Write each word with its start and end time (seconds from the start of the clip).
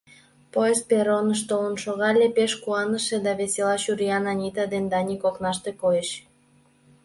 Поезд 0.53 0.83
перроныш 0.89 1.41
толын 1.49 1.75
шогале, 1.83 2.27
пеш 2.35 2.51
куаныше 2.63 3.17
да 3.25 3.31
весела 3.39 3.75
чуриян 3.83 4.25
Анита 4.31 4.65
ден 4.73 4.85
Даник 4.91 5.21
окнаште 5.29 5.71
койыч. 5.81 6.09